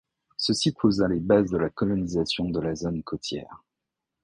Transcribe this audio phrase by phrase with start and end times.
[0.35, 3.63] Ceci posa les bases de la colonisation de la zone côtière.